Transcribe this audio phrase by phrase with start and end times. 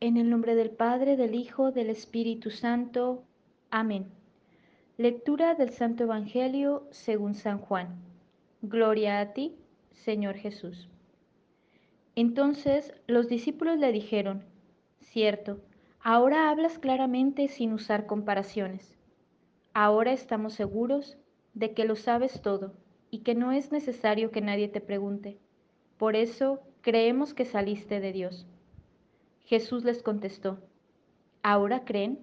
[0.00, 3.24] En el nombre del Padre, del Hijo, del Espíritu Santo.
[3.68, 4.06] Amén.
[4.96, 7.96] Lectura del Santo Evangelio según San Juan.
[8.62, 9.56] Gloria a ti,
[9.90, 10.88] Señor Jesús.
[12.14, 14.44] Entonces los discípulos le dijeron,
[15.00, 15.60] cierto,
[16.00, 18.96] ahora hablas claramente sin usar comparaciones.
[19.74, 21.18] Ahora estamos seguros
[21.54, 22.72] de que lo sabes todo
[23.10, 25.38] y que no es necesario que nadie te pregunte.
[25.96, 28.46] Por eso creemos que saliste de Dios.
[29.48, 30.58] Jesús les contestó,
[31.42, 32.18] ¿ahora creen?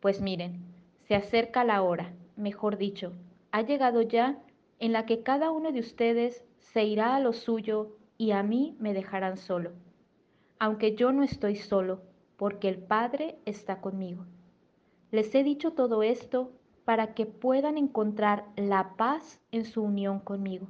[0.00, 0.64] Pues miren,
[1.06, 3.12] se acerca la hora, mejor dicho,
[3.52, 4.42] ha llegado ya
[4.80, 8.74] en la que cada uno de ustedes se irá a lo suyo y a mí
[8.80, 9.74] me dejarán solo.
[10.58, 12.00] Aunque yo no estoy solo,
[12.36, 14.26] porque el Padre está conmigo.
[15.12, 16.50] Les he dicho todo esto
[16.84, 20.66] para que puedan encontrar la paz en su unión conmigo.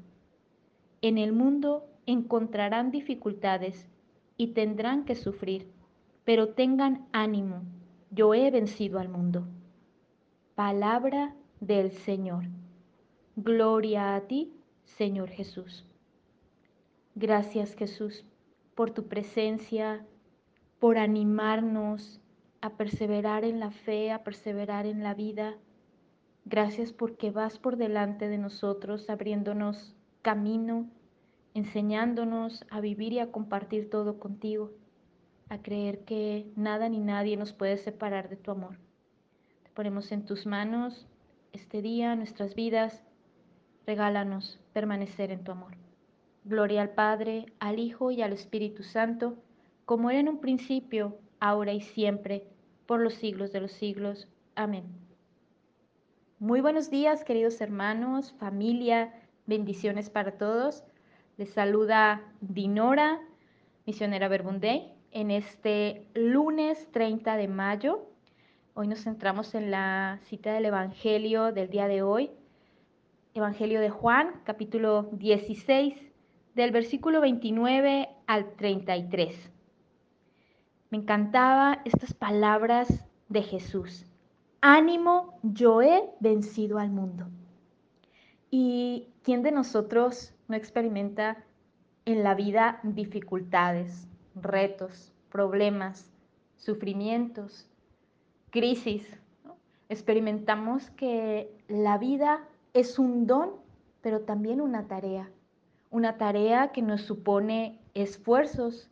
[1.00, 3.88] En el mundo encontrarán dificultades
[4.36, 5.74] y tendrán que sufrir
[6.26, 7.62] pero tengan ánimo,
[8.10, 9.46] yo he vencido al mundo.
[10.56, 12.46] Palabra del Señor.
[13.36, 14.52] Gloria a ti,
[14.84, 15.86] Señor Jesús.
[17.14, 18.24] Gracias Jesús
[18.74, 20.04] por tu presencia,
[20.80, 22.20] por animarnos
[22.60, 25.56] a perseverar en la fe, a perseverar en la vida.
[26.44, 30.90] Gracias porque vas por delante de nosotros, abriéndonos camino,
[31.54, 34.72] enseñándonos a vivir y a compartir todo contigo
[35.48, 38.78] a creer que nada ni nadie nos puede separar de tu amor.
[39.62, 41.06] Te ponemos en tus manos
[41.52, 43.04] este día, nuestras vidas.
[43.86, 45.76] Regálanos permanecer en tu amor.
[46.44, 49.36] Gloria al Padre, al Hijo y al Espíritu Santo,
[49.84, 52.46] como era en un principio, ahora y siempre,
[52.86, 54.28] por los siglos de los siglos.
[54.54, 54.84] Amén.
[56.38, 59.14] Muy buenos días, queridos hermanos, familia,
[59.46, 60.84] bendiciones para todos.
[61.36, 63.20] Les saluda Dinora,
[63.86, 68.06] misionera Verbundey en este lunes 30 de mayo.
[68.74, 72.30] Hoy nos centramos en la cita del Evangelio del día de hoy.
[73.32, 76.12] Evangelio de Juan, capítulo 16,
[76.54, 79.50] del versículo 29 al 33.
[80.90, 84.04] Me encantaba estas palabras de Jesús.
[84.60, 87.26] Ánimo, yo he vencido al mundo.
[88.50, 91.42] ¿Y quién de nosotros no experimenta
[92.04, 96.10] en la vida dificultades, retos, problemas,
[96.56, 97.68] sufrimientos,
[98.50, 99.06] crisis.
[99.88, 103.50] Experimentamos que la vida es un don,
[104.00, 105.30] pero también una tarea.
[105.90, 108.90] Una tarea que nos supone esfuerzos,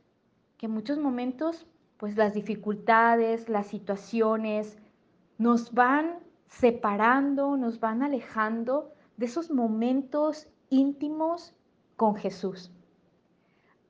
[0.56, 1.66] que en muchos momentos,
[1.98, 4.78] pues las dificultades, las situaciones,
[5.38, 11.54] nos van separando, nos van alejando de esos momentos íntimos
[11.96, 12.70] con Jesús.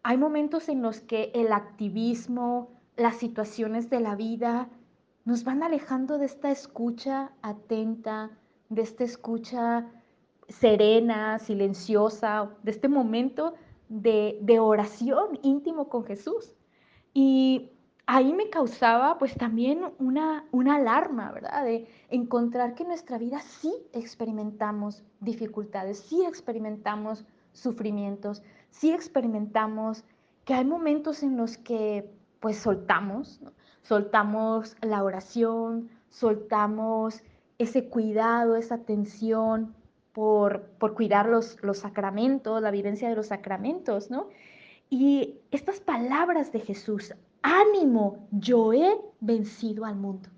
[0.06, 4.68] Hay momentos en los que el activismo, las situaciones de la vida
[5.24, 8.30] nos van alejando de esta escucha atenta,
[8.68, 9.86] de esta escucha
[10.46, 13.54] serena, silenciosa, de este momento
[13.88, 16.52] de, oración íntimo con Jesús.
[17.14, 17.70] Y
[18.04, 21.64] ahí me causaba pues también una, una alarma, ¿verdad?
[21.64, 28.42] De encontrar que en nuestra vida sí experimentamos dificultades, sí experimentamos sufrimientos,
[28.74, 30.04] sí experimentamos
[30.44, 33.40] que hay momentos en los que pues soltamos,
[33.82, 37.22] soltamos la oración, soltamos
[37.58, 39.74] ese cuidado, esa atención
[40.12, 44.28] por, por cuidar los, los sacramentos, la vivencia de los sacramentos, ¿no?
[44.90, 50.28] Y estas palabras de Jesús, ánimo, yo he vencido al mundo.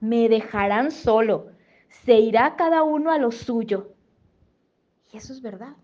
[0.00, 1.48] Me dejarán solo,
[1.88, 3.92] se irá cada uno a lo suyo.
[5.12, 5.76] Y eso es verdad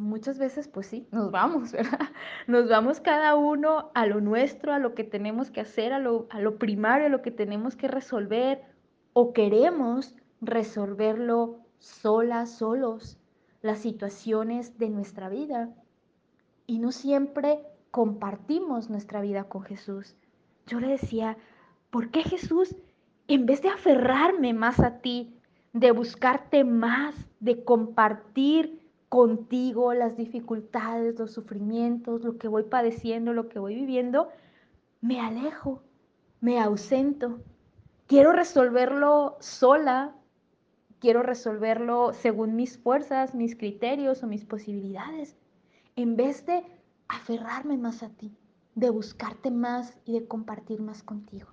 [0.00, 2.08] muchas veces, pues sí, nos vamos, ¿verdad?
[2.46, 6.26] Nos vamos cada uno a lo nuestro, a lo que tenemos que hacer, a lo,
[6.30, 8.62] a lo primario, a lo que tenemos que resolver,
[9.12, 13.18] o queremos resolverlo solas, solos,
[13.62, 15.70] las situaciones de nuestra vida.
[16.66, 20.16] Y no siempre compartimos nuestra vida con Jesús.
[20.66, 21.36] Yo le decía,
[21.90, 22.74] ¿por qué Jesús,
[23.28, 25.38] en vez de aferrarme más a ti,
[25.72, 28.83] de buscarte más, de compartir
[29.14, 34.28] contigo las dificultades, los sufrimientos, lo que voy padeciendo, lo que voy viviendo,
[35.00, 35.84] me alejo,
[36.40, 37.38] me ausento.
[38.08, 40.16] Quiero resolverlo sola,
[40.98, 45.36] quiero resolverlo según mis fuerzas, mis criterios o mis posibilidades,
[45.94, 46.64] en vez de
[47.06, 48.36] aferrarme más a ti,
[48.74, 51.50] de buscarte más y de compartir más contigo.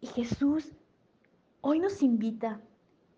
[0.00, 0.72] Y Jesús
[1.60, 2.62] hoy nos invita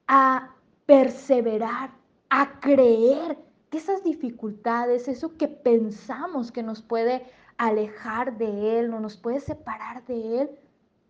[0.08, 0.56] a
[0.86, 1.97] perseverar
[2.30, 3.38] a creer
[3.70, 7.26] que esas dificultades, eso que pensamos que nos puede
[7.56, 10.50] alejar de Él, no nos puede separar de Él,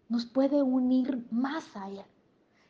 [0.08, 2.04] nos puede unir más a Él.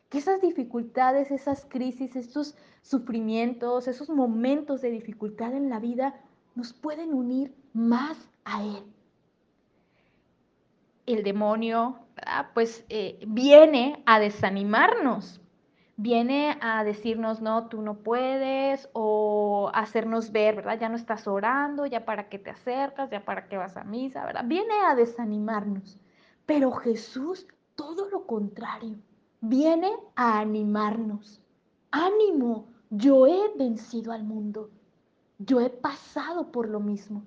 [0.09, 6.19] Que esas dificultades, esas crisis, estos sufrimientos, esos momentos de dificultad en la vida
[6.55, 8.83] nos pueden unir más a Él.
[11.05, 11.99] El demonio,
[12.53, 15.41] pues eh, viene a desanimarnos,
[15.99, 20.79] viene a decirnos, no, tú no puedes, o hacernos ver, ¿verdad?
[20.79, 24.25] Ya no estás orando, ya para qué te acercas, ya para qué vas a misa,
[24.25, 24.45] ¿verdad?
[24.45, 25.99] Viene a desanimarnos.
[26.45, 28.95] Pero Jesús, todo lo contrario,
[29.41, 31.41] viene a animarnos.
[31.91, 34.69] Ánimo, yo he vencido al mundo.
[35.37, 37.23] Yo he pasado por lo mismo.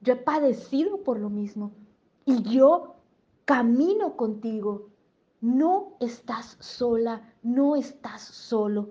[0.00, 1.72] Yo he padecido por lo mismo.
[2.24, 2.94] Y yo
[3.46, 4.90] camino contigo
[5.40, 8.90] no estás sola, no estás solo.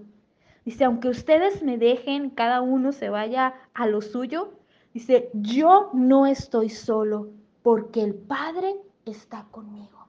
[0.66, 4.54] Dice, aunque ustedes me dejen, cada uno se vaya a lo suyo,
[4.94, 7.30] dice, yo no estoy solo
[7.64, 8.76] porque el Padre
[9.06, 10.08] está conmigo.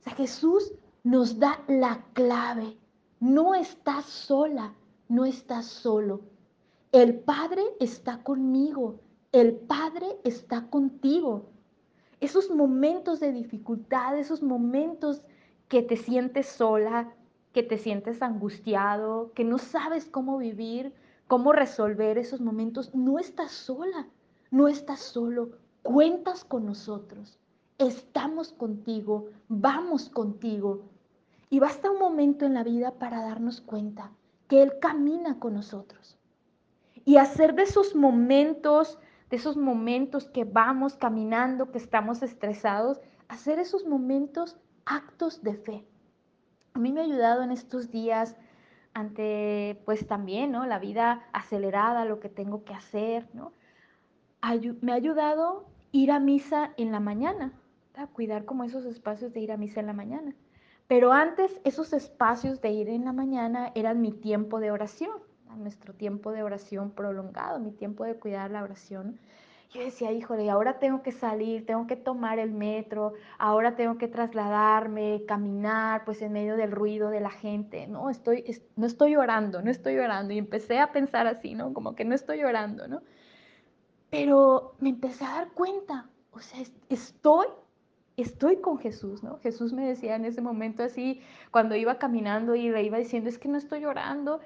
[0.00, 0.72] O sea, Jesús
[1.04, 2.76] nos da la clave.
[3.20, 4.74] No estás sola,
[5.08, 6.22] no estás solo.
[6.92, 9.00] El Padre está conmigo,
[9.32, 11.46] el Padre está contigo
[12.20, 15.22] esos momentos de dificultad, esos momentos
[15.68, 17.12] que te sientes sola,
[17.52, 20.92] que te sientes angustiado, que no sabes cómo vivir,
[21.26, 24.06] cómo resolver esos momentos, no estás sola,
[24.50, 25.50] no estás solo,
[25.82, 27.38] cuentas con nosotros,
[27.78, 30.82] estamos contigo, vamos contigo.
[31.50, 34.10] Y basta un momento en la vida para darnos cuenta
[34.48, 36.18] que Él camina con nosotros.
[37.04, 38.98] Y hacer de esos momentos
[39.30, 44.56] de esos momentos que vamos caminando, que estamos estresados, hacer esos momentos
[44.86, 45.84] actos de fe.
[46.78, 48.36] A mí me ha ayudado en estos días
[48.94, 50.64] ante pues también, ¿no?
[50.64, 53.52] La vida acelerada, lo que tengo que hacer, ¿no?
[54.80, 57.52] me ha ayudado ir a misa en la mañana,
[57.96, 60.34] a cuidar como esos espacios de ir a misa en la mañana.
[60.86, 65.10] Pero antes esos espacios de ir en la mañana eran mi tiempo de oración
[65.58, 69.18] nuestro tiempo de oración prolongado, mi tiempo de cuidar la oración.
[69.70, 74.08] Yo decía, híjole, ahora tengo que salir, tengo que tomar el metro, ahora tengo que
[74.08, 77.86] trasladarme, caminar, pues en medio del ruido de la gente.
[77.86, 78.44] No, estoy,
[78.76, 80.32] no estoy orando, no estoy orando.
[80.32, 81.74] Y empecé a pensar así, ¿no?
[81.74, 83.02] Como que no estoy orando, ¿no?
[84.08, 87.46] Pero me empecé a dar cuenta, o sea, estoy
[88.18, 89.38] estoy con Jesús, ¿no?
[89.38, 91.20] Jesús me decía en ese momento así,
[91.52, 94.40] cuando iba caminando y le iba diciendo, es que no estoy orando,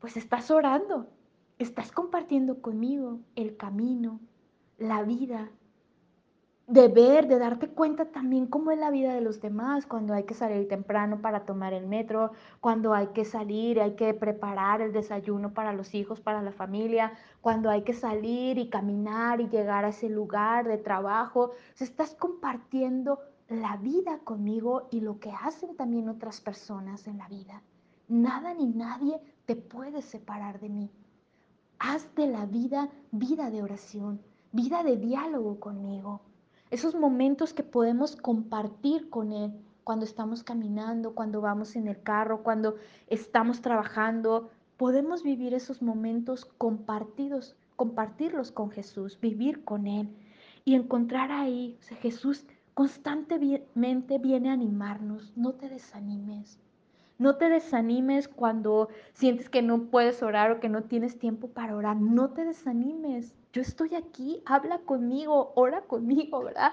[0.00, 1.06] pues estás orando,
[1.58, 4.18] estás compartiendo conmigo el camino,
[4.78, 5.50] la vida,
[6.68, 10.24] de ver, de darte cuenta también cómo es la vida de los demás, cuando hay
[10.24, 14.92] que salir temprano para tomar el metro, cuando hay que salir, hay que preparar el
[14.92, 19.86] desayuno para los hijos, para la familia, cuando hay que salir y caminar y llegar
[19.86, 21.52] a ese lugar de trabajo.
[21.80, 27.62] estás compartiendo la vida conmigo y lo que hacen también otras personas en la vida.
[28.08, 30.90] Nada ni nadie te puede separar de mí.
[31.78, 34.20] Haz de la vida vida de oración,
[34.52, 36.20] vida de diálogo conmigo.
[36.70, 39.52] Esos momentos que podemos compartir con Él
[39.84, 46.44] cuando estamos caminando, cuando vamos en el carro, cuando estamos trabajando, podemos vivir esos momentos
[46.44, 50.10] compartidos, compartirlos con Jesús, vivir con Él
[50.64, 52.44] y encontrar ahí, Jesús
[52.74, 56.60] constantemente viene a animarnos, no te desanimes,
[57.18, 61.74] no te desanimes cuando sientes que no puedes orar o que no tienes tiempo para
[61.74, 61.96] orar.
[61.96, 63.34] No te desanimes.
[63.52, 66.72] Yo estoy aquí, habla conmigo, ora conmigo, ¿verdad?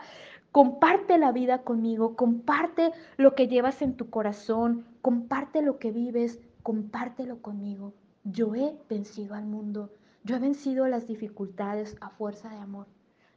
[0.51, 6.39] Comparte la vida conmigo, comparte lo que llevas en tu corazón, comparte lo que vives,
[6.63, 7.93] compártelo conmigo.
[8.23, 12.87] Yo he vencido al mundo, yo he vencido las dificultades a fuerza de amor,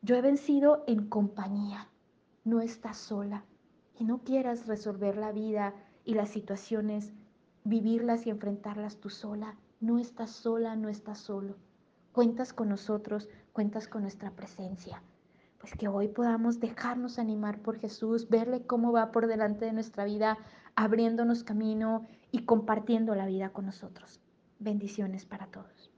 [0.02, 1.88] yo he vencido en compañía.
[2.44, 3.44] No estás sola
[3.98, 7.12] y no quieras resolver la vida y las situaciones,
[7.64, 9.56] vivirlas y enfrentarlas tú sola.
[9.80, 11.56] No estás sola, no estás solo.
[12.12, 15.02] Cuentas con nosotros, cuentas con nuestra presencia.
[15.58, 20.04] Pues que hoy podamos dejarnos animar por Jesús, verle cómo va por delante de nuestra
[20.04, 20.38] vida,
[20.74, 24.20] abriéndonos camino y compartiendo la vida con nosotros.
[24.58, 25.97] Bendiciones para todos.